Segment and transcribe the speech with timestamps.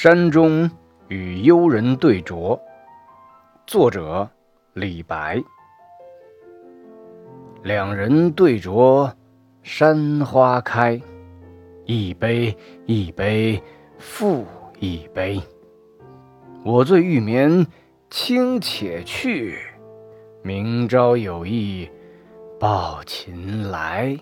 [0.00, 0.70] 山中
[1.08, 2.56] 与幽人对酌。
[3.66, 4.30] 作者
[4.72, 5.42] 李白。
[7.64, 9.12] 两人对酌
[9.64, 11.02] 山花开。
[11.84, 12.56] 一杯
[12.86, 13.60] 一杯
[13.98, 14.46] 复
[14.78, 15.42] 一杯。
[16.64, 17.66] 我醉欲眠
[18.08, 19.58] 卿且去。
[20.44, 21.90] 明朝有意
[22.60, 24.16] 抱琴来。